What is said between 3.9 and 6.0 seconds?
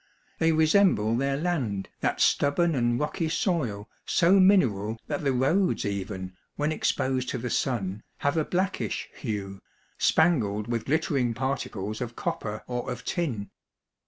so mineral that the roads